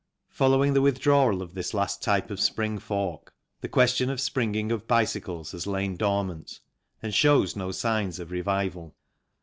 [0.29, 4.87] Following the withdrawal of this last type of spring fork the question of springing of
[4.87, 6.59] bicycles has lain dormant,
[7.03, 8.95] and shows no signs of revival.